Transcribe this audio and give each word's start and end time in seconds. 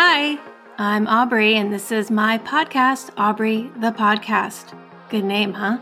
Hi, 0.00 0.38
I'm 0.78 1.08
Aubrey, 1.08 1.56
and 1.56 1.72
this 1.72 1.90
is 1.90 2.08
my 2.08 2.38
podcast, 2.38 3.10
Aubrey 3.16 3.68
the 3.80 3.90
Podcast. 3.90 4.78
Good 5.08 5.24
name, 5.24 5.52
huh? 5.52 5.78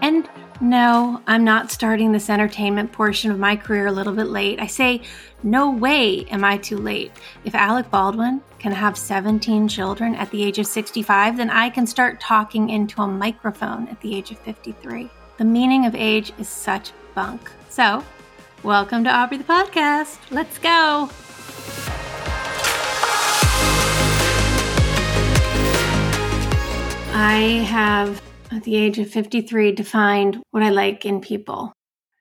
And 0.00 0.26
no, 0.62 1.20
I'm 1.26 1.44
not 1.44 1.70
starting 1.70 2.10
this 2.10 2.30
entertainment 2.30 2.92
portion 2.92 3.30
of 3.30 3.38
my 3.38 3.56
career 3.56 3.86
a 3.86 3.92
little 3.92 4.14
bit 4.14 4.28
late. 4.28 4.58
I 4.58 4.66
say, 4.68 5.02
no 5.42 5.70
way 5.70 6.24
am 6.30 6.44
I 6.44 6.56
too 6.56 6.78
late. 6.78 7.12
If 7.44 7.54
Alec 7.54 7.90
Baldwin 7.90 8.40
can 8.58 8.72
have 8.72 8.96
17 8.96 9.68
children 9.68 10.14
at 10.14 10.30
the 10.30 10.42
age 10.42 10.58
of 10.58 10.66
65, 10.66 11.36
then 11.36 11.50
I 11.50 11.68
can 11.68 11.86
start 11.86 12.20
talking 12.20 12.70
into 12.70 13.02
a 13.02 13.06
microphone 13.06 13.86
at 13.88 14.00
the 14.00 14.16
age 14.16 14.30
of 14.30 14.38
53. 14.38 15.10
The 15.36 15.44
meaning 15.44 15.84
of 15.84 15.94
age 15.94 16.32
is 16.38 16.48
such 16.48 16.92
bunk. 17.14 17.52
So, 17.68 18.02
welcome 18.62 19.04
to 19.04 19.14
Aubrey 19.14 19.36
the 19.36 19.44
Podcast. 19.44 20.16
Let's 20.30 20.56
go. 20.56 21.10
I 27.20 27.64
have, 27.66 28.22
at 28.52 28.62
the 28.62 28.76
age 28.76 29.00
of 29.00 29.10
53, 29.10 29.72
defined 29.72 30.40
what 30.52 30.62
I 30.62 30.70
like 30.70 31.04
in 31.04 31.20
people. 31.20 31.72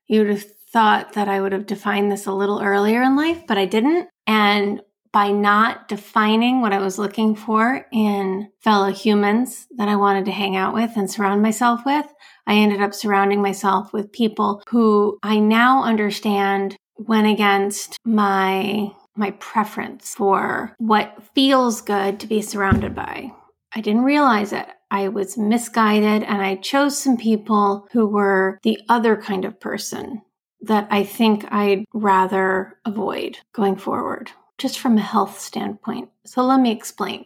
You 0.07 0.21
would 0.21 0.29
have 0.31 0.45
thought 0.73 1.13
that 1.13 1.29
I 1.29 1.39
would 1.39 1.51
have 1.51 1.67
defined 1.67 2.11
this 2.11 2.25
a 2.25 2.31
little 2.31 2.59
earlier 2.63 3.03
in 3.03 3.15
life, 3.15 3.45
but 3.47 3.59
I 3.59 3.65
didn't. 3.65 4.09
And 4.25 4.81
by 5.13 5.29
not 5.29 5.87
defining 5.87 6.61
what 6.61 6.73
I 6.73 6.79
was 6.79 6.97
looking 6.97 7.35
for 7.35 7.85
in 7.91 8.49
fellow 8.61 8.91
humans 8.91 9.67
that 9.77 9.87
I 9.87 9.95
wanted 9.97 10.25
to 10.25 10.31
hang 10.31 10.55
out 10.55 10.73
with 10.73 10.97
and 10.97 11.09
surround 11.09 11.43
myself 11.43 11.85
with, 11.85 12.11
I 12.47 12.55
ended 12.55 12.81
up 12.81 12.95
surrounding 12.95 13.39
myself 13.39 13.93
with 13.93 14.11
people 14.11 14.63
who 14.67 15.19
I 15.21 15.37
now 15.37 15.83
understand 15.83 16.75
went 16.97 17.27
against 17.27 17.99
my 18.03 18.89
my 19.15 19.29
preference 19.31 20.15
for 20.15 20.73
what 20.79 21.21
feels 21.35 21.81
good 21.81 22.19
to 22.19 22.27
be 22.27 22.41
surrounded 22.41 22.95
by. 22.95 23.31
I 23.73 23.81
didn't 23.81 24.03
realize 24.03 24.53
it. 24.53 24.67
I 24.89 25.09
was 25.09 25.37
misguided 25.37 26.23
and 26.23 26.41
I 26.41 26.55
chose 26.55 26.97
some 26.97 27.17
people 27.17 27.87
who 27.91 28.07
were 28.07 28.59
the 28.63 28.79
other 28.87 29.17
kind 29.17 29.43
of 29.43 29.59
person 29.59 30.21
that 30.61 30.87
I 30.89 31.03
think 31.03 31.45
I'd 31.51 31.83
rather 31.93 32.77
avoid 32.85 33.39
going 33.53 33.75
forward, 33.75 34.31
just 34.57 34.79
from 34.79 34.97
a 34.97 35.01
health 35.01 35.39
standpoint. 35.39 36.09
So 36.25 36.43
let 36.43 36.61
me 36.61 36.71
explain. 36.71 37.25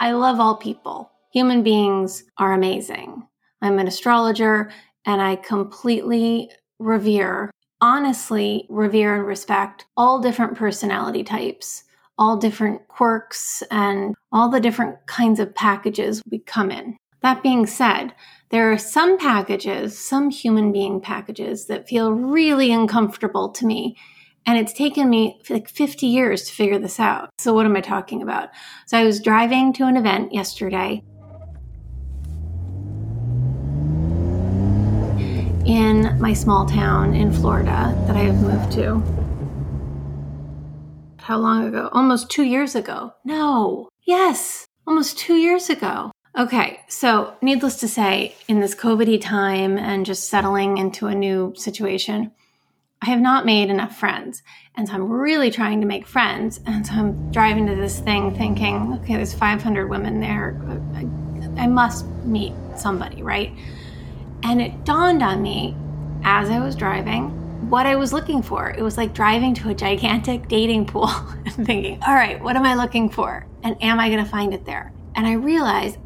I 0.00 0.12
love 0.12 0.38
all 0.38 0.56
people. 0.56 1.10
Human 1.32 1.62
beings 1.62 2.24
are 2.38 2.52
amazing. 2.52 3.26
I'm 3.62 3.78
an 3.78 3.88
astrologer 3.88 4.70
and 5.04 5.20
I 5.20 5.36
completely 5.36 6.50
revere, 6.78 7.50
honestly, 7.80 8.66
revere 8.68 9.16
and 9.16 9.26
respect 9.26 9.86
all 9.96 10.20
different 10.20 10.56
personality 10.56 11.24
types 11.24 11.84
all 12.18 12.36
different 12.36 12.86
quirks 12.88 13.62
and 13.70 14.14
all 14.30 14.48
the 14.48 14.60
different 14.60 15.06
kinds 15.06 15.40
of 15.40 15.54
packages 15.54 16.22
we 16.30 16.38
come 16.38 16.70
in. 16.70 16.96
That 17.22 17.42
being 17.42 17.66
said, 17.66 18.14
there 18.50 18.70
are 18.72 18.78
some 18.78 19.16
packages, 19.18 19.98
some 19.98 20.30
human 20.30 20.72
being 20.72 21.00
packages 21.00 21.66
that 21.66 21.88
feel 21.88 22.12
really 22.12 22.72
uncomfortable 22.72 23.50
to 23.50 23.66
me. 23.66 23.96
And 24.44 24.58
it's 24.58 24.72
taken 24.72 25.08
me 25.08 25.40
like 25.48 25.68
50 25.68 26.06
years 26.06 26.44
to 26.44 26.52
figure 26.52 26.78
this 26.78 26.98
out. 26.98 27.30
So, 27.38 27.52
what 27.52 27.64
am 27.64 27.76
I 27.76 27.80
talking 27.80 28.22
about? 28.22 28.48
So, 28.86 28.98
I 28.98 29.04
was 29.04 29.20
driving 29.20 29.72
to 29.74 29.84
an 29.84 29.96
event 29.96 30.34
yesterday 30.34 31.04
in 35.64 36.18
my 36.20 36.32
small 36.32 36.66
town 36.66 37.14
in 37.14 37.32
Florida 37.32 37.94
that 38.08 38.16
I 38.16 38.20
have 38.20 38.42
moved 38.42 38.72
to 38.72 39.21
how 41.22 41.38
long 41.38 41.66
ago? 41.66 41.88
Almost 41.92 42.30
two 42.30 42.42
years 42.42 42.74
ago. 42.74 43.14
No. 43.24 43.88
Yes. 44.04 44.66
Almost 44.86 45.18
two 45.18 45.36
years 45.36 45.70
ago. 45.70 46.10
Okay. 46.36 46.80
So, 46.88 47.34
needless 47.42 47.76
to 47.80 47.88
say, 47.88 48.34
in 48.48 48.60
this 48.60 48.74
COVID 48.74 49.20
time 49.20 49.78
and 49.78 50.06
just 50.06 50.28
settling 50.28 50.78
into 50.78 51.06
a 51.06 51.14
new 51.14 51.54
situation, 51.56 52.32
I 53.02 53.06
have 53.06 53.20
not 53.20 53.44
made 53.44 53.68
enough 53.68 53.96
friends. 53.96 54.42
And 54.76 54.88
so 54.88 54.94
I'm 54.94 55.10
really 55.10 55.50
trying 55.50 55.80
to 55.80 55.86
make 55.86 56.06
friends. 56.06 56.60
And 56.66 56.86
so 56.86 56.94
I'm 56.94 57.32
driving 57.32 57.66
to 57.66 57.74
this 57.74 57.98
thing 57.98 58.34
thinking, 58.36 58.98
okay, 59.02 59.16
there's 59.16 59.34
500 59.34 59.88
women 59.88 60.20
there. 60.20 60.60
I, 60.94 61.64
I 61.64 61.66
must 61.66 62.06
meet 62.24 62.52
somebody, 62.76 63.22
right? 63.22 63.52
And 64.44 64.62
it 64.62 64.84
dawned 64.84 65.22
on 65.22 65.42
me 65.42 65.76
as 66.24 66.48
I 66.48 66.60
was 66.60 66.76
driving 66.76 67.41
what 67.72 67.86
I 67.86 67.96
was 67.96 68.12
looking 68.12 68.42
for. 68.42 68.68
It 68.68 68.82
was 68.82 68.98
like 68.98 69.14
driving 69.14 69.54
to 69.54 69.70
a 69.70 69.74
gigantic 69.74 70.46
dating 70.46 70.84
pool 70.84 71.08
and 71.46 71.64
thinking, 71.64 72.02
all 72.06 72.12
right, 72.12 72.38
what 72.42 72.54
am 72.54 72.66
I 72.66 72.74
looking 72.74 73.08
for? 73.08 73.46
And 73.62 73.82
am 73.82 73.98
I 73.98 74.10
going 74.10 74.22
to 74.22 74.30
find 74.30 74.52
it 74.52 74.66
there? 74.66 74.92
And 75.16 75.26
I 75.26 75.32
realized, 75.32 75.96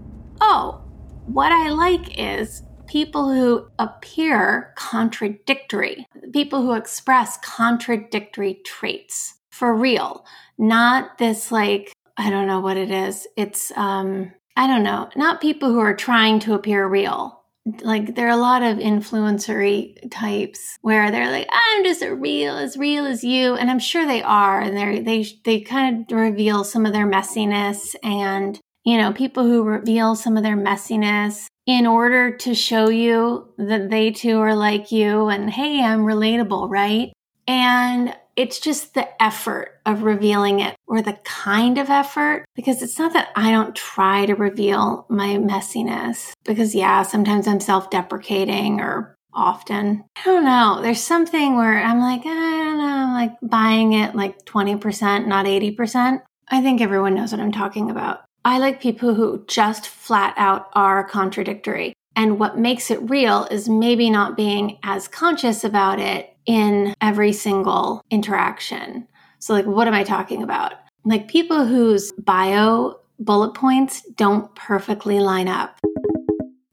oh, 0.41 0.81
what 1.27 1.51
I 1.51 1.71
like 1.71 2.21
is 2.21 2.63
people 2.87 3.35
who 3.35 3.67
appear 3.81 4.75
contradictory, 4.77 6.07
people 6.33 6.63
who 6.63 6.75
express 6.75 7.37
contradictory 7.39 8.61
traits 8.65 9.35
for 9.51 9.75
real, 9.75 10.25
not 10.59 11.19
this 11.19 11.51
like, 11.51 11.93
I 12.17 12.31
don't 12.31 12.47
know 12.47 12.61
what 12.61 12.77
it 12.77 12.93
is. 12.93 13.27
It's, 13.37 13.73
um, 13.77 14.33
I 14.57 14.69
don't 14.69 14.85
know, 14.85 15.11
not 15.17 15.41
people 15.41 15.71
who 15.71 15.81
are 15.81 15.97
trying 15.97 16.39
to 16.41 16.55
appear 16.55 16.87
real, 16.87 17.43
like 17.83 18.15
there 18.15 18.27
are 18.27 18.31
a 18.31 18.37
lot 18.37 18.63
of 18.63 18.79
influencery 18.79 20.11
types 20.11 20.79
where 20.83 21.11
they're 21.11 21.31
like 21.31 21.49
i'm 21.51 21.85
just 21.85 22.03
as 22.03 22.11
real 22.11 22.57
as 22.57 22.77
real 22.77 23.05
as 23.05 23.25
you 23.25 23.55
and 23.55 23.71
i'm 23.71 23.79
sure 23.79 24.07
they 24.07 24.23
are 24.23 24.61
and 24.61 24.77
they 24.77 25.01
they 25.01 25.27
they 25.45 25.61
kind 25.61 26.11
of 26.11 26.17
reveal 26.17 26.63
some 26.63 26.87
of 26.87 26.93
their 26.93 27.07
messiness 27.07 27.95
and 28.03 28.61
you 28.85 28.97
know 28.97 29.13
people 29.13 29.45
who 29.45 29.63
reveal 29.65 30.15
some 30.15 30.37
of 30.37 30.43
their 30.43 30.57
messiness 30.57 31.47
in 31.67 31.87
order 31.87 32.37
to 32.37 32.55
show 32.55 32.89
you 32.89 33.53
that 33.59 33.91
they 33.91 34.13
too 34.13 34.39
are 34.39 34.55
like 34.55 34.93
you 34.93 35.27
and 35.29 35.51
hey 35.51 35.83
i'm 35.83 36.01
relatable 36.01 36.71
right? 36.71 37.13
And 37.49 38.15
it's 38.37 38.61
just 38.61 38.95
the 38.95 39.23
effort 39.23 39.81
of 39.87 40.03
revealing 40.03 40.61
it 40.61 40.77
or 40.87 41.01
the 41.03 41.19
kind 41.25 41.79
of 41.79 41.89
effort 41.89 42.45
because 42.55 42.83
it's 42.83 42.99
not 42.99 43.15
that 43.15 43.29
I 43.35 43.51
don't 43.51 43.75
try 43.75 44.27
to 44.27 44.35
reveal 44.35 45.07
my 45.09 45.37
messiness 45.37 46.33
because 46.45 46.75
yeah, 46.75 47.03
sometimes 47.03 47.49
I'm 47.49 47.61
self-deprecating 47.61 48.81
or 48.81 49.17
often. 49.33 50.05
I 50.17 50.25
don't 50.25 50.45
know. 50.45 50.81
There's 50.83 51.03
something 51.03 51.57
where 51.57 51.83
I'm 51.83 52.01
like, 52.01 52.21
I 52.21 52.65
don't 52.65 52.79
know, 52.79 52.85
I'm 52.85 53.13
like 53.15 53.37
buying 53.43 53.95
it 53.95 54.15
like 54.15 54.45
20%, 54.45 55.27
not 55.27 55.47
80%. 55.47 56.23
I 56.49 56.63
think 56.63 56.81
everyone 56.81 57.15
knows 57.15 57.33
what 57.33 57.41
I'm 57.41 57.53
talking 57.53 57.91
about. 57.91 58.21
I 58.45 58.59
like 58.59 58.81
people 58.81 59.15
who 59.15 59.45
just 59.49 59.89
flat 59.89 60.35
out 60.37 60.69
are 60.75 61.03
contradictory. 61.09 61.93
And 62.15 62.39
what 62.39 62.59
makes 62.59 62.91
it 62.91 63.11
real 63.11 63.47
is 63.51 63.69
maybe 63.69 64.09
not 64.09 64.37
being 64.37 64.79
as 64.83 65.09
conscious 65.09 65.65
about 65.65 65.99
it 65.99 66.36
in 66.47 66.95
every 67.01 67.33
single 67.33 68.03
interaction. 68.11 69.07
So, 69.39 69.53
like, 69.53 69.67
what 69.67 69.89
am 69.89 69.95
I 69.95 70.05
talking 70.05 70.43
about? 70.43 70.75
Like, 71.05 71.29
people 71.29 71.65
whose 71.65 72.13
bio 72.13 73.01
bullet 73.19 73.55
points 73.55 74.03
don't 74.17 74.55
perfectly 74.55 75.21
line 75.21 75.49
up. 75.49 75.79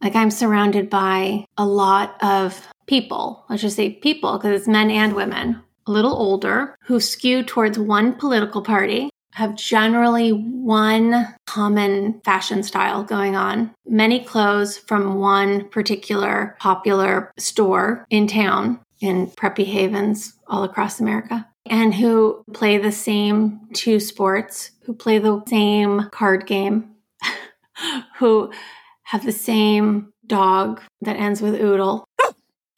Like, 0.01 0.15
I'm 0.15 0.31
surrounded 0.31 0.89
by 0.89 1.45
a 1.57 1.65
lot 1.65 2.21
of 2.21 2.67
people, 2.87 3.45
let's 3.49 3.61
just 3.61 3.75
say 3.75 3.91
people, 3.91 4.37
because 4.37 4.59
it's 4.59 4.67
men 4.67 4.91
and 4.91 5.13
women, 5.13 5.61
a 5.87 5.91
little 5.91 6.13
older, 6.13 6.75
who 6.83 6.99
skew 6.99 7.43
towards 7.43 7.79
one 7.79 8.13
political 8.13 8.61
party, 8.61 9.09
have 9.33 9.55
generally 9.55 10.31
one 10.31 11.33
common 11.47 12.21
fashion 12.23 12.61
style 12.61 13.03
going 13.03 13.35
on, 13.35 13.73
many 13.87 14.19
clothes 14.19 14.77
from 14.77 15.15
one 15.15 15.67
particular 15.69 16.55
popular 16.59 17.31
store 17.37 18.05
in 18.09 18.27
town, 18.27 18.79
in 19.03 19.27
preppy 19.27 19.65
havens 19.65 20.33
all 20.47 20.63
across 20.63 20.99
America 20.99 21.45
and 21.65 21.93
who 21.93 22.43
play 22.53 22.77
the 22.77 22.91
same 22.91 23.59
two 23.73 23.99
sports, 23.99 24.71
who 24.83 24.93
play 24.93 25.19
the 25.19 25.43
same 25.47 26.09
card 26.11 26.47
game, 26.47 26.89
who 28.17 28.51
have 29.03 29.25
the 29.25 29.31
same 29.31 30.13
dog 30.25 30.81
that 31.01 31.17
ends 31.17 31.41
with 31.41 31.59
oodle. 31.59 32.05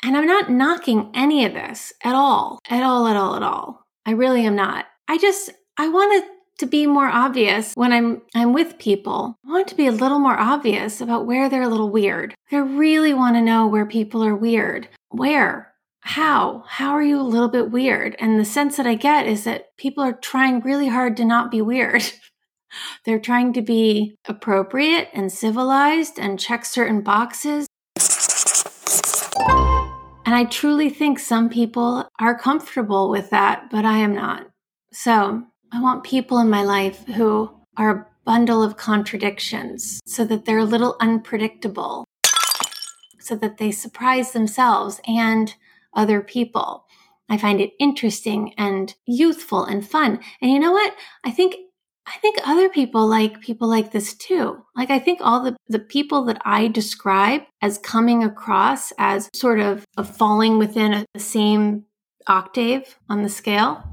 And 0.03 0.17
I'm 0.17 0.25
not 0.25 0.51
knocking 0.51 1.11
any 1.13 1.45
of 1.45 1.53
this 1.53 1.93
at 2.03 2.15
all, 2.15 2.59
at 2.69 2.83
all, 2.83 3.07
at 3.07 3.15
all, 3.15 3.35
at 3.35 3.43
all. 3.43 3.85
I 4.05 4.11
really 4.11 4.45
am 4.45 4.55
not. 4.55 4.85
I 5.07 5.17
just, 5.17 5.51
I 5.77 5.89
want 5.89 6.13
it 6.13 6.29
to 6.59 6.65
be 6.65 6.87
more 6.87 7.07
obvious 7.07 7.73
when 7.75 7.91
I'm 7.91 8.21
I'm 8.33 8.53
with 8.53 8.79
people. 8.79 9.35
I 9.45 9.51
want 9.51 9.67
to 9.67 9.75
be 9.75 9.87
a 9.87 9.91
little 9.91 10.19
more 10.19 10.39
obvious 10.39 11.01
about 11.01 11.25
where 11.25 11.49
they're 11.49 11.63
a 11.63 11.67
little 11.69 11.89
weird. 11.89 12.33
I 12.51 12.57
really 12.57 13.13
want 13.13 13.35
to 13.35 13.41
know 13.41 13.67
where 13.67 13.85
people 13.85 14.23
are 14.23 14.35
weird. 14.35 14.87
Where? 15.09 15.74
How? 16.05 16.63
How 16.67 16.91
are 16.91 17.01
you 17.01 17.19
a 17.19 17.23
little 17.23 17.49
bit 17.49 17.71
weird? 17.71 18.15
And 18.19 18.39
the 18.39 18.45
sense 18.45 18.77
that 18.77 18.85
I 18.85 18.93
get 18.93 19.25
is 19.25 19.43
that 19.45 19.75
people 19.75 20.03
are 20.03 20.13
trying 20.13 20.59
really 20.59 20.87
hard 20.87 21.17
to 21.17 21.25
not 21.25 21.49
be 21.49 21.63
weird. 21.63 22.03
They're 23.05 23.19
trying 23.19 23.53
to 23.53 23.63
be 23.63 24.15
appropriate 24.27 25.09
and 25.13 25.31
civilized 25.31 26.19
and 26.19 26.39
check 26.39 26.63
certain 26.63 27.01
boxes. 27.01 27.65
And 30.27 30.35
I 30.35 30.45
truly 30.45 30.91
think 30.91 31.17
some 31.17 31.49
people 31.49 32.07
are 32.19 32.37
comfortable 32.37 33.09
with 33.09 33.31
that, 33.31 33.71
but 33.71 33.83
I 33.83 33.97
am 33.97 34.13
not. 34.13 34.45
So 34.91 35.43
I 35.71 35.81
want 35.81 36.03
people 36.03 36.37
in 36.37 36.51
my 36.51 36.61
life 36.61 37.03
who 37.07 37.49
are 37.77 37.89
a 37.89 38.07
bundle 38.25 38.61
of 38.61 38.77
contradictions 38.77 40.01
so 40.05 40.23
that 40.25 40.45
they're 40.45 40.59
a 40.59 40.65
little 40.65 40.97
unpredictable, 41.01 42.05
so 43.19 43.35
that 43.37 43.57
they 43.57 43.71
surprise 43.71 44.33
themselves 44.33 45.01
and 45.07 45.55
other 45.95 46.21
people. 46.21 46.85
I 47.29 47.37
find 47.37 47.59
it 47.59 47.73
interesting 47.79 48.53
and 48.57 48.93
youthful 49.05 49.65
and 49.65 49.87
fun. 49.87 50.19
And 50.41 50.51
you 50.51 50.59
know 50.59 50.71
what? 50.71 50.93
I 51.23 51.31
think 51.31 51.55
I 52.07 52.17
think 52.19 52.37
other 52.45 52.69
people 52.69 53.07
like 53.07 53.41
people 53.41 53.67
like 53.67 53.91
this 53.91 54.13
too. 54.13 54.63
Like 54.75 54.91
I 54.91 54.99
think 54.99 55.19
all 55.21 55.43
the, 55.43 55.55
the 55.67 55.79
people 55.79 56.25
that 56.25 56.39
I 56.45 56.67
describe 56.67 57.41
as 57.61 57.79
coming 57.79 58.23
across 58.23 58.93
as 58.99 59.29
sort 59.33 59.59
of, 59.59 59.83
falling 60.17 60.59
within 60.59 60.93
a, 60.93 61.05
the 61.15 61.19
same 61.19 61.85
octave 62.27 62.99
on 63.09 63.23
the 63.23 63.29
scale. 63.29 63.83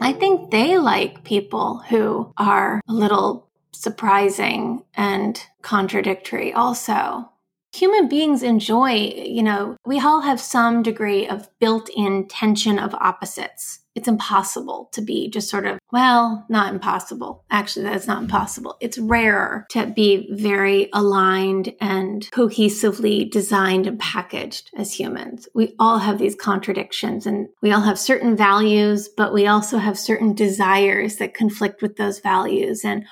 I 0.00 0.12
think 0.12 0.50
they 0.50 0.78
like 0.78 1.24
people 1.24 1.78
who 1.78 2.32
are 2.36 2.80
a 2.86 2.92
little 2.92 3.48
surprising 3.72 4.84
and 4.94 5.42
contradictory 5.62 6.52
also 6.52 7.28
human 7.74 8.08
beings 8.08 8.42
enjoy, 8.42 8.92
you 8.92 9.42
know, 9.42 9.76
we 9.84 9.98
all 9.98 10.20
have 10.20 10.40
some 10.40 10.82
degree 10.82 11.26
of 11.26 11.48
built 11.58 11.90
in 11.94 12.28
tension 12.28 12.78
of 12.78 12.94
opposites. 12.94 13.80
It's 13.94 14.08
impossible 14.08 14.88
to 14.92 15.00
be 15.00 15.28
just 15.28 15.48
sort 15.48 15.66
of, 15.66 15.78
well, 15.92 16.44
not 16.48 16.72
impossible. 16.72 17.44
Actually, 17.50 17.84
that's 17.84 18.08
not 18.08 18.22
impossible. 18.22 18.76
It's 18.80 18.98
rarer 18.98 19.66
to 19.70 19.86
be 19.86 20.28
very 20.32 20.88
aligned 20.92 21.72
and 21.80 22.28
cohesively 22.32 23.30
designed 23.30 23.86
and 23.86 23.98
packaged 23.98 24.70
as 24.76 24.92
humans. 24.92 25.48
We 25.54 25.76
all 25.78 25.98
have 25.98 26.18
these 26.18 26.34
contradictions 26.34 27.24
and 27.24 27.48
we 27.62 27.70
all 27.70 27.82
have 27.82 27.98
certain 27.98 28.36
values, 28.36 29.08
but 29.08 29.32
we 29.32 29.46
also 29.46 29.78
have 29.78 29.96
certain 29.96 30.34
desires 30.34 31.16
that 31.16 31.34
conflict 31.34 31.80
with 31.80 31.96
those 31.96 32.18
values. 32.18 32.84
And 32.84 33.04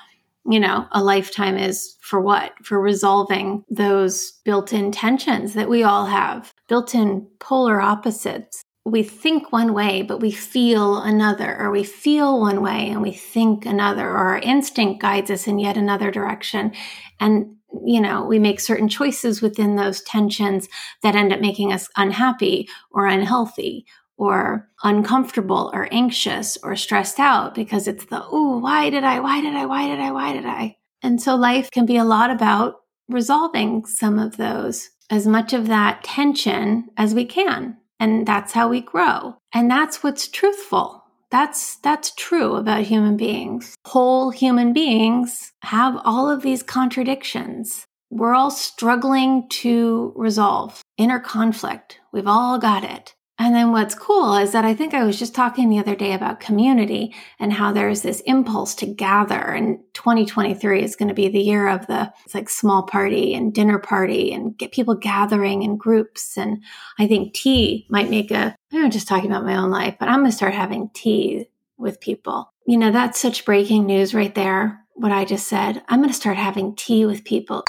you 0.49 0.59
know, 0.59 0.87
a 0.91 1.03
lifetime 1.03 1.57
is 1.57 1.95
for 2.01 2.19
what? 2.19 2.53
For 2.63 2.79
resolving 2.79 3.63
those 3.69 4.33
built 4.43 4.73
in 4.73 4.91
tensions 4.91 5.53
that 5.53 5.69
we 5.69 5.83
all 5.83 6.05
have, 6.05 6.53
built 6.67 6.93
in 6.93 7.27
polar 7.39 7.81
opposites. 7.81 8.61
We 8.85 9.03
think 9.03 9.53
one 9.53 9.73
way, 9.73 10.01
but 10.01 10.19
we 10.19 10.31
feel 10.31 10.97
another, 10.97 11.57
or 11.57 11.71
we 11.71 11.85
feel 11.85 12.41
one 12.41 12.61
way 12.61 12.89
and 12.89 13.01
we 13.01 13.13
think 13.13 13.65
another, 13.65 14.09
or 14.09 14.17
our 14.17 14.39
instinct 14.39 15.01
guides 15.01 15.31
us 15.31 15.47
in 15.47 15.59
yet 15.59 15.77
another 15.77 16.11
direction. 16.11 16.73
And, 17.21 17.55
you 17.85 18.01
know, 18.01 18.25
we 18.25 18.39
make 18.39 18.59
certain 18.59 18.89
choices 18.89 19.41
within 19.41 19.77
those 19.77 20.01
tensions 20.01 20.67
that 21.01 21.15
end 21.15 21.31
up 21.31 21.39
making 21.39 21.71
us 21.71 21.87
unhappy 21.95 22.67
or 22.91 23.07
unhealthy 23.07 23.85
or 24.23 24.69
uncomfortable 24.83 25.71
or 25.73 25.87
anxious 25.91 26.57
or 26.63 26.75
stressed 26.75 27.19
out 27.19 27.55
because 27.55 27.87
it's 27.87 28.05
the, 28.05 28.23
oh, 28.23 28.59
why 28.59 28.89
did 28.89 29.03
I, 29.03 29.19
why 29.19 29.41
did 29.41 29.53
I, 29.53 29.65
why 29.65 29.87
did 29.87 29.99
I, 29.99 30.11
why 30.11 30.33
did 30.33 30.45
I? 30.45 30.77
And 31.01 31.21
so 31.21 31.35
life 31.35 31.69
can 31.71 31.85
be 31.85 31.97
a 31.97 32.03
lot 32.03 32.31
about 32.31 32.75
resolving 33.09 33.85
some 33.85 34.17
of 34.17 34.37
those, 34.37 34.89
as 35.09 35.27
much 35.27 35.53
of 35.53 35.67
that 35.67 36.03
tension 36.03 36.89
as 36.97 37.13
we 37.13 37.25
can. 37.25 37.77
And 37.99 38.25
that's 38.25 38.53
how 38.53 38.69
we 38.69 38.81
grow. 38.81 39.37
And 39.53 39.69
that's 39.69 40.03
what's 40.03 40.27
truthful. 40.27 41.03
That's, 41.29 41.77
that's 41.77 42.13
true 42.15 42.55
about 42.55 42.83
human 42.83 43.17
beings. 43.17 43.75
Whole 43.85 44.29
human 44.29 44.71
beings 44.71 45.51
have 45.63 45.99
all 46.05 46.29
of 46.29 46.41
these 46.43 46.63
contradictions. 46.63 47.85
We're 48.09 48.35
all 48.35 48.51
struggling 48.51 49.49
to 49.49 50.13
resolve 50.15 50.81
inner 50.97 51.19
conflict. 51.19 51.99
We've 52.11 52.27
all 52.27 52.59
got 52.59 52.83
it. 52.83 53.15
And 53.39 53.55
then 53.55 53.71
what's 53.71 53.95
cool 53.95 54.35
is 54.35 54.51
that 54.51 54.63
I 54.63 54.75
think 54.75 54.93
I 54.93 55.03
was 55.03 55.17
just 55.17 55.33
talking 55.33 55.67
the 55.67 55.79
other 55.79 55.95
day 55.95 56.13
about 56.13 56.39
community 56.39 57.15
and 57.39 57.51
how 57.51 57.71
there's 57.71 58.03
this 58.03 58.21
impulse 58.21 58.75
to 58.75 58.85
gather. 58.85 59.41
And 59.41 59.79
2023 59.93 60.83
is 60.83 60.95
going 60.95 61.09
to 61.09 61.15
be 61.15 61.29
the 61.29 61.41
year 61.41 61.67
of 61.67 61.87
the 61.87 62.13
like 62.35 62.47
small 62.47 62.83
party 62.83 63.33
and 63.33 63.53
dinner 63.53 63.79
party 63.79 64.31
and 64.31 64.55
get 64.55 64.71
people 64.71 64.93
gathering 64.93 65.63
in 65.63 65.77
groups. 65.77 66.37
And 66.37 66.63
I 66.99 67.07
think 67.07 67.33
tea 67.33 67.87
might 67.89 68.09
make 68.09 68.29
a, 68.29 68.55
I'm 68.71 68.91
just 68.91 69.07
talking 69.07 69.31
about 69.31 69.45
my 69.45 69.55
own 69.55 69.71
life, 69.71 69.95
but 69.99 70.09
I'm 70.09 70.19
going 70.19 70.31
to 70.31 70.37
start 70.37 70.53
having 70.53 70.91
tea 70.93 71.47
with 71.77 71.99
people. 71.99 72.53
You 72.67 72.77
know, 72.77 72.91
that's 72.91 73.19
such 73.19 73.45
breaking 73.45 73.87
news 73.87 74.13
right 74.13 74.33
there. 74.33 74.79
What 74.93 75.11
I 75.11 75.25
just 75.25 75.47
said. 75.47 75.81
I'm 75.87 75.99
going 75.99 76.11
to 76.11 76.15
start 76.15 76.37
having 76.37 76.75
tea 76.75 77.07
with 77.07 77.25
people. 77.25 77.63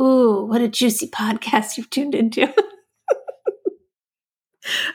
Ooh, 0.00 0.44
what 0.44 0.60
a 0.60 0.68
juicy 0.68 1.08
podcast 1.14 1.76
you've 1.76 1.90
tuned 1.90 2.14
into. 2.14 2.42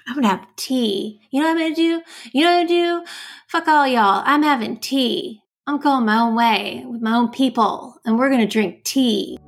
I'm 0.07 0.15
gonna 0.15 0.27
have 0.27 0.45
tea. 0.55 1.19
You 1.31 1.41
know 1.41 1.47
what 1.47 1.57
I'm 1.57 1.63
gonna 1.63 1.75
do? 1.75 2.01
You 2.31 2.43
know 2.43 2.59
what 2.59 2.67
gonna 2.67 3.01
do? 3.01 3.03
Fuck 3.47 3.67
all 3.67 3.87
y'all. 3.87 4.21
I'm 4.25 4.43
having 4.43 4.77
tea. 4.77 5.41
I'm 5.65 5.79
going 5.79 6.05
my 6.05 6.19
own 6.19 6.35
way 6.35 6.83
with 6.85 7.01
my 7.01 7.15
own 7.15 7.29
people, 7.29 7.95
and 8.05 8.19
we're 8.19 8.29
gonna 8.29 8.47
drink 8.47 8.83
tea. 8.83 9.39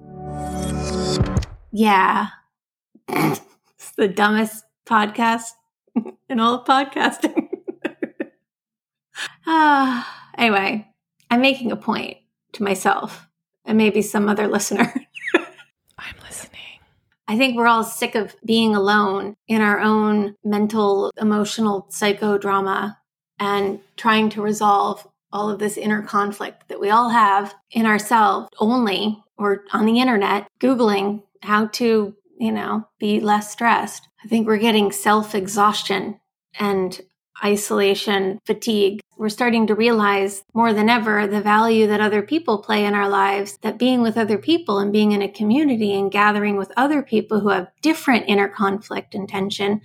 Yeah. 1.71 2.27
it's 3.07 3.91
the 3.97 4.07
dumbest 4.07 4.63
podcast 4.87 5.51
in 6.29 6.39
all 6.39 6.55
of 6.55 6.65
podcasting. 6.65 7.49
ah, 9.45 10.29
anyway, 10.37 10.87
I'm 11.29 11.41
making 11.41 11.71
a 11.71 11.75
point 11.75 12.17
to 12.53 12.63
myself 12.63 13.27
and 13.63 13.77
maybe 13.77 14.01
some 14.01 14.27
other 14.27 14.47
listener. 14.47 14.93
I 17.27 17.37
think 17.37 17.55
we're 17.55 17.67
all 17.67 17.83
sick 17.83 18.15
of 18.15 18.35
being 18.45 18.75
alone 18.75 19.35
in 19.47 19.61
our 19.61 19.79
own 19.79 20.35
mental, 20.43 21.11
emotional 21.19 21.87
psychodrama 21.89 22.97
and 23.39 23.79
trying 23.97 24.29
to 24.29 24.41
resolve 24.41 25.07
all 25.31 25.49
of 25.49 25.59
this 25.59 25.77
inner 25.77 26.01
conflict 26.01 26.67
that 26.69 26.79
we 26.79 26.89
all 26.89 27.09
have 27.09 27.53
in 27.71 27.85
ourselves 27.85 28.47
only 28.59 29.21
or 29.37 29.63
on 29.73 29.85
the 29.85 29.99
internet, 29.99 30.47
Googling 30.61 31.23
how 31.41 31.67
to, 31.67 32.15
you 32.39 32.51
know, 32.51 32.87
be 32.99 33.19
less 33.19 33.51
stressed. 33.51 34.07
I 34.23 34.27
think 34.27 34.47
we're 34.47 34.57
getting 34.57 34.91
self 34.91 35.35
exhaustion 35.35 36.19
and 36.57 36.99
isolation 37.43 38.39
fatigue. 38.45 39.01
We're 39.17 39.29
starting 39.29 39.67
to 39.67 39.75
realize 39.75 40.43
more 40.53 40.73
than 40.73 40.89
ever 40.89 41.27
the 41.27 41.41
value 41.41 41.87
that 41.87 42.01
other 42.01 42.21
people 42.21 42.61
play 42.61 42.85
in 42.85 42.93
our 42.93 43.09
lives, 43.09 43.57
that 43.61 43.77
being 43.77 44.01
with 44.01 44.17
other 44.17 44.37
people 44.37 44.79
and 44.79 44.91
being 44.91 45.11
in 45.11 45.21
a 45.21 45.31
community 45.31 45.93
and 45.93 46.11
gathering 46.11 46.57
with 46.57 46.71
other 46.77 47.01
people 47.01 47.39
who 47.39 47.49
have 47.49 47.71
different 47.81 48.25
inner 48.27 48.47
conflict 48.47 49.15
and 49.15 49.27
tension 49.27 49.81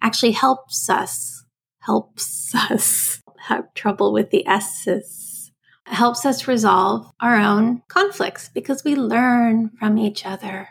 actually 0.00 0.32
helps 0.32 0.88
us, 0.88 1.44
helps 1.80 2.54
us 2.70 3.22
have 3.48 3.72
trouble 3.74 4.12
with 4.12 4.30
the 4.30 4.46
S's, 4.46 5.52
helps 5.86 6.26
us 6.26 6.48
resolve 6.48 7.10
our 7.20 7.36
own 7.36 7.82
conflicts 7.88 8.48
because 8.48 8.84
we 8.84 8.94
learn 8.94 9.70
from 9.78 9.98
each 9.98 10.26
other. 10.26 10.68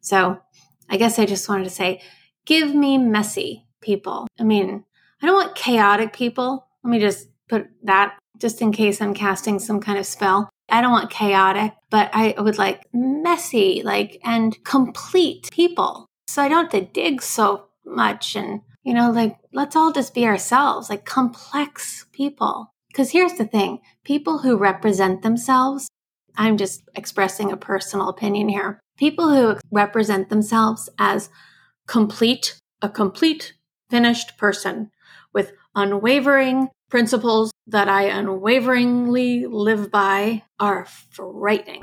So 0.00 0.40
I 0.88 0.96
guess 0.96 1.18
I 1.18 1.26
just 1.26 1.48
wanted 1.48 1.64
to 1.64 1.70
say, 1.70 2.02
give 2.46 2.74
me 2.74 2.98
messy 2.98 3.66
people. 3.80 4.26
I 4.38 4.44
mean, 4.44 4.84
I 5.22 5.26
don't 5.26 5.34
want 5.34 5.54
chaotic 5.54 6.12
people. 6.12 6.66
Let 6.82 6.90
me 6.90 6.98
just 6.98 7.28
put 7.48 7.68
that 7.82 8.16
just 8.38 8.60
in 8.60 8.72
case 8.72 9.00
I'm 9.00 9.14
casting 9.14 9.58
some 9.58 9.80
kind 9.80 9.98
of 9.98 10.06
spell. 10.06 10.50
I 10.68 10.80
don't 10.80 10.92
want 10.92 11.10
chaotic, 11.10 11.72
but 11.90 12.10
I 12.12 12.34
would 12.38 12.58
like 12.58 12.82
messy, 12.92 13.82
like, 13.84 14.20
and 14.24 14.62
complete 14.64 15.50
people. 15.52 16.06
So 16.26 16.42
I 16.42 16.48
don't 16.48 16.72
have 16.72 16.82
to 16.82 16.92
dig 16.92 17.22
so 17.22 17.66
much. 17.84 18.34
And, 18.34 18.62
you 18.82 18.94
know, 18.94 19.10
like, 19.10 19.36
let's 19.52 19.76
all 19.76 19.92
just 19.92 20.14
be 20.14 20.26
ourselves, 20.26 20.88
like 20.88 21.04
complex 21.04 22.06
people. 22.12 22.72
Because 22.88 23.10
here's 23.10 23.34
the 23.34 23.44
thing 23.44 23.80
people 24.04 24.38
who 24.38 24.56
represent 24.56 25.22
themselves, 25.22 25.88
I'm 26.36 26.56
just 26.56 26.82
expressing 26.94 27.52
a 27.52 27.56
personal 27.56 28.08
opinion 28.08 28.48
here. 28.48 28.80
People 28.96 29.30
who 29.30 29.58
represent 29.70 30.28
themselves 30.28 30.88
as 30.98 31.28
complete, 31.86 32.60
a 32.80 32.88
complete, 32.88 33.54
finished 33.90 34.38
person 34.38 34.90
with 35.34 35.52
unwavering 35.74 36.70
principles 36.88 37.52
that 37.66 37.88
I 37.88 38.04
unwaveringly 38.04 39.46
live 39.46 39.90
by 39.90 40.44
are 40.60 40.86
frightening. 41.10 41.82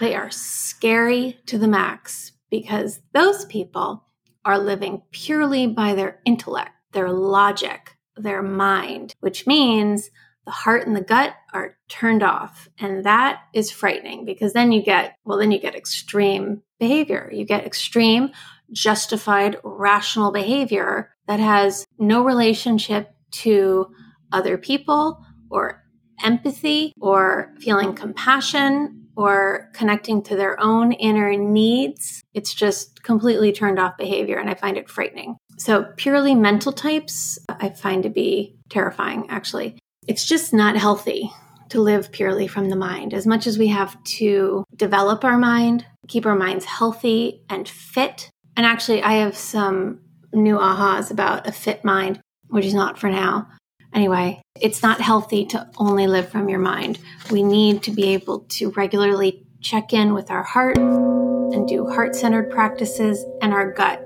They 0.00 0.14
are 0.14 0.30
scary 0.30 1.38
to 1.46 1.58
the 1.58 1.68
max 1.68 2.32
because 2.50 3.00
those 3.12 3.44
people 3.44 4.04
are 4.44 4.58
living 4.58 5.02
purely 5.10 5.66
by 5.66 5.94
their 5.94 6.20
intellect, 6.24 6.70
their 6.92 7.10
logic, 7.10 7.96
their 8.16 8.42
mind, 8.42 9.14
which 9.20 9.46
means 9.46 10.10
the 10.46 10.52
heart 10.52 10.86
and 10.86 10.96
the 10.96 11.02
gut 11.02 11.34
are 11.52 11.76
turned 11.88 12.22
off. 12.22 12.68
And 12.78 13.04
that 13.04 13.40
is 13.52 13.70
frightening 13.70 14.24
because 14.24 14.54
then 14.54 14.72
you 14.72 14.82
get, 14.82 15.16
well, 15.24 15.36
then 15.36 15.52
you 15.52 15.58
get 15.58 15.74
extreme 15.74 16.62
behavior. 16.80 17.28
You 17.30 17.44
get 17.44 17.66
extreme 17.66 18.30
justified, 18.72 19.56
rational 19.62 20.30
behavior 20.32 21.10
that 21.26 21.40
has 21.40 21.86
no 21.98 22.24
relationship 22.24 23.14
to 23.30 23.86
other 24.32 24.58
people 24.58 25.24
or 25.50 25.82
empathy 26.22 26.92
or 27.00 27.52
feeling 27.60 27.94
compassion 27.94 29.06
or 29.16 29.70
connecting 29.74 30.22
to 30.22 30.36
their 30.36 30.58
own 30.60 30.92
inner 30.92 31.36
needs. 31.36 32.22
It's 32.34 32.54
just 32.54 33.02
completely 33.02 33.52
turned 33.52 33.78
off 33.78 33.96
behavior 33.96 34.38
and 34.38 34.48
I 34.48 34.54
find 34.54 34.76
it 34.76 34.88
frightening. 34.88 35.36
So, 35.58 35.86
purely 35.96 36.36
mental 36.36 36.72
types, 36.72 37.36
I 37.48 37.70
find 37.70 38.04
to 38.04 38.10
be 38.10 38.56
terrifying, 38.68 39.26
actually. 39.28 39.76
It's 40.06 40.24
just 40.24 40.54
not 40.54 40.76
healthy 40.76 41.32
to 41.70 41.80
live 41.80 42.12
purely 42.12 42.46
from 42.46 42.70
the 42.70 42.76
mind. 42.76 43.12
As 43.12 43.26
much 43.26 43.46
as 43.46 43.58
we 43.58 43.66
have 43.68 44.02
to 44.04 44.64
develop 44.74 45.24
our 45.24 45.36
mind, 45.36 45.84
keep 46.06 46.24
our 46.24 46.36
minds 46.36 46.64
healthy 46.64 47.42
and 47.50 47.68
fit. 47.68 48.30
And 48.58 48.66
actually, 48.66 49.04
I 49.04 49.12
have 49.12 49.36
some 49.36 50.00
new 50.32 50.58
ahas 50.58 51.12
about 51.12 51.46
a 51.46 51.52
fit 51.52 51.84
mind, 51.84 52.20
which 52.48 52.66
is 52.66 52.74
not 52.74 52.98
for 52.98 53.08
now. 53.08 53.46
Anyway, 53.94 54.42
it's 54.60 54.82
not 54.82 55.00
healthy 55.00 55.46
to 55.46 55.70
only 55.78 56.08
live 56.08 56.28
from 56.28 56.48
your 56.48 56.58
mind. 56.58 56.98
We 57.30 57.44
need 57.44 57.84
to 57.84 57.92
be 57.92 58.08
able 58.14 58.40
to 58.40 58.70
regularly 58.72 59.46
check 59.60 59.92
in 59.92 60.12
with 60.12 60.32
our 60.32 60.42
heart 60.42 60.76
and 60.76 61.68
do 61.68 61.86
heart 61.86 62.16
centered 62.16 62.50
practices 62.50 63.24
and 63.40 63.54
our 63.54 63.72
gut. 63.72 64.00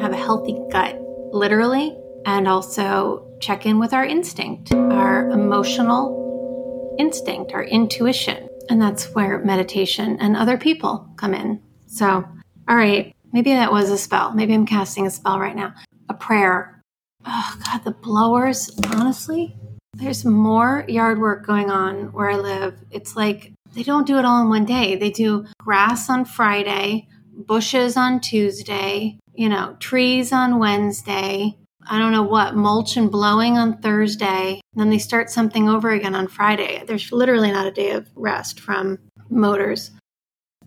Have 0.00 0.12
a 0.12 0.16
healthy 0.16 0.58
gut, 0.70 0.98
literally, 1.30 1.94
and 2.24 2.48
also 2.48 3.36
check 3.42 3.66
in 3.66 3.78
with 3.78 3.92
our 3.92 4.06
instinct, 4.06 4.72
our 4.72 5.28
emotional 5.28 6.96
instinct, 6.98 7.52
our 7.52 7.64
intuition. 7.64 8.48
And 8.70 8.80
that's 8.80 9.14
where 9.14 9.40
meditation 9.40 10.16
and 10.20 10.38
other 10.38 10.56
people 10.56 11.06
come 11.18 11.34
in. 11.34 11.60
So, 11.86 12.24
all 12.68 12.76
right, 12.76 13.14
maybe 13.36 13.52
that 13.52 13.70
was 13.70 13.90
a 13.90 13.98
spell. 13.98 14.32
Maybe 14.32 14.54
I'm 14.54 14.64
casting 14.64 15.06
a 15.06 15.10
spell 15.10 15.38
right 15.38 15.54
now. 15.54 15.74
A 16.08 16.14
prayer. 16.14 16.80
Oh, 17.26 17.56
God, 17.66 17.84
the 17.84 17.90
blowers, 17.90 18.70
honestly, 18.94 19.54
there's 19.92 20.24
more 20.24 20.86
yard 20.88 21.20
work 21.20 21.44
going 21.44 21.70
on 21.70 22.14
where 22.14 22.30
I 22.30 22.36
live. 22.36 22.78
It's 22.90 23.14
like 23.14 23.52
they 23.74 23.82
don't 23.82 24.06
do 24.06 24.16
it 24.16 24.24
all 24.24 24.40
in 24.40 24.48
one 24.48 24.64
day. 24.64 24.96
They 24.96 25.10
do 25.10 25.44
grass 25.58 26.08
on 26.08 26.24
Friday, 26.24 27.08
bushes 27.30 27.98
on 27.98 28.20
Tuesday, 28.20 29.18
you 29.34 29.50
know, 29.50 29.76
trees 29.80 30.32
on 30.32 30.58
Wednesday, 30.58 31.58
I 31.86 31.98
don't 31.98 32.12
know 32.12 32.22
what, 32.22 32.56
mulch 32.56 32.96
and 32.96 33.10
blowing 33.10 33.58
on 33.58 33.82
Thursday. 33.82 34.62
then 34.72 34.88
they 34.88 34.98
start 34.98 35.28
something 35.28 35.68
over 35.68 35.90
again 35.90 36.14
on 36.14 36.26
Friday. 36.26 36.82
There's 36.86 37.12
literally 37.12 37.52
not 37.52 37.66
a 37.66 37.70
day 37.70 37.90
of 37.90 38.08
rest 38.14 38.60
from 38.60 38.98
motors. 39.28 39.90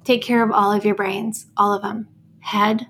Take 0.04 0.22
care 0.22 0.44
of 0.44 0.52
all 0.52 0.72
of 0.72 0.86
your 0.86 0.96
brains, 0.96 1.48
all 1.58 1.74
of 1.74 1.82
them 1.82 2.08
head, 2.50 2.88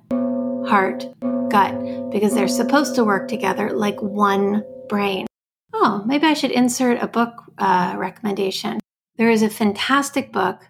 heart, 0.70 1.06
gut, 1.50 2.12
because 2.12 2.34
they're 2.34 2.48
supposed 2.48 2.96
to 2.96 3.04
work 3.04 3.28
together 3.28 3.72
like 3.72 4.02
one 4.02 4.64
brain. 4.88 5.28
Oh, 5.74 6.02
maybe 6.06 6.26
I 6.28 6.34
should 6.34 6.52
insert 6.52 7.04
a 7.04 7.08
book 7.08 7.34
uh, 7.58 7.96
recommendation. 7.98 8.80
There 9.18 9.30
is 9.30 9.44
a 9.44 9.50
fantastic 9.50 10.32
book 10.32 10.62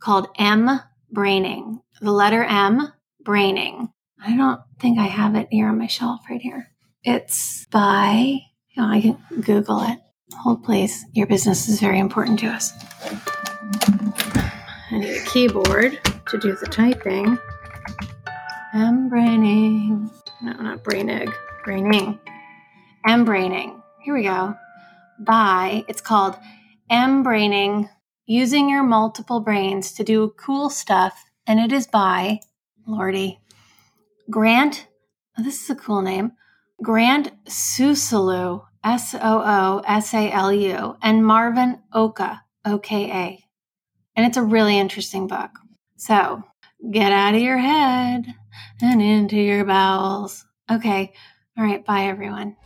called 0.00 0.28
M 0.38 0.80
Braining, 1.10 1.82
the 2.00 2.10
letter 2.10 2.42
M, 2.42 2.90
Braining. 3.22 3.90
I 4.24 4.34
don't 4.34 4.62
think 4.80 4.98
I 4.98 5.08
have 5.08 5.34
it 5.34 5.48
here 5.50 5.68
on 5.68 5.78
my 5.78 5.86
shelf 5.86 6.22
right 6.30 6.40
here. 6.40 6.68
It's 7.04 7.66
by, 7.66 8.40
you 8.70 8.82
know, 8.82 8.88
I 8.88 9.02
can 9.02 9.18
Google 9.42 9.82
it. 9.82 9.98
Hold 10.42 10.64
please. 10.64 11.04
Your 11.12 11.26
business 11.26 11.68
is 11.68 11.80
very 11.80 11.98
important 11.98 12.38
to 12.38 12.46
us. 12.46 12.72
I 13.84 14.98
need 14.98 15.16
a 15.18 15.24
keyboard 15.26 16.00
to 16.28 16.38
do 16.38 16.56
the 16.56 16.66
typing. 16.66 17.38
M 18.74 19.10
braining. 19.10 20.10
No, 20.40 20.52
not 20.52 20.82
brain 20.82 21.10
egg. 21.10 21.30
Braining. 21.62 22.18
M 23.06 23.22
braining. 23.26 23.82
Here 24.00 24.14
we 24.14 24.22
go. 24.22 24.54
By, 25.20 25.84
it's 25.88 26.00
called 26.00 26.38
M 26.88 27.22
braining, 27.22 27.90
using 28.24 28.70
your 28.70 28.82
multiple 28.82 29.40
brains 29.40 29.92
to 29.92 30.04
do 30.04 30.32
cool 30.38 30.70
stuff. 30.70 31.22
And 31.46 31.60
it 31.60 31.70
is 31.70 31.86
by, 31.86 32.40
Lordy, 32.86 33.40
Grant. 34.30 34.86
Oh, 35.38 35.42
this 35.42 35.62
is 35.62 35.68
a 35.68 35.74
cool 35.74 36.00
name. 36.00 36.32
Grant 36.82 37.30
Soosalu, 37.44 38.64
S 38.82 39.14
O 39.14 39.20
O 39.22 39.82
S 39.86 40.14
A 40.14 40.30
L 40.32 40.50
U, 40.50 40.96
and 41.02 41.26
Marvin 41.26 41.78
Oka, 41.92 42.42
O 42.64 42.78
K 42.78 43.10
A. 43.10 43.44
And 44.16 44.24
it's 44.24 44.38
a 44.38 44.42
really 44.42 44.78
interesting 44.78 45.26
book. 45.26 45.50
So 45.96 46.42
get 46.90 47.12
out 47.12 47.34
of 47.34 47.42
your 47.42 47.58
head 47.58 48.34
and 48.80 49.02
into 49.02 49.36
your 49.36 49.64
bowels. 49.64 50.44
Okay. 50.70 51.12
All 51.56 51.64
right. 51.64 51.84
Bye, 51.84 52.04
everyone. 52.04 52.56